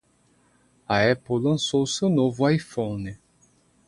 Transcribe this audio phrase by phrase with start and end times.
[0.89, 3.19] A Apple lançou seu novo iPhone.